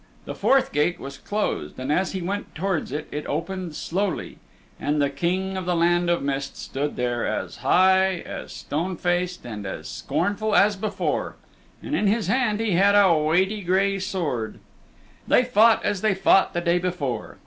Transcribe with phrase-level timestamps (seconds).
[0.25, 4.39] The fourth gate was closed, and as he went towards it, it opened slowly,
[4.79, 9.45] and the King of the Land of Mist stood there as high, as stone faced,
[9.45, 11.35] and as scornful as before,
[11.83, 14.57] and in his hand he had a weighty gray sword.
[15.27, 17.37] They fought as they fought the day before.